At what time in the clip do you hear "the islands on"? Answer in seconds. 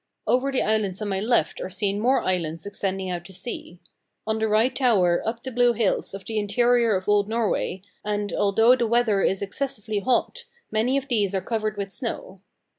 0.51-1.09